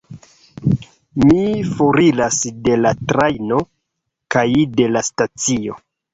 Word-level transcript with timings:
Mi 1.25 1.43
foriras 1.81 2.39
de 2.69 2.79
la 2.87 2.95
trajno, 3.13 3.61
kaj 4.37 4.47
de 4.81 4.91
la 4.97 5.07
stacio. 5.13 5.79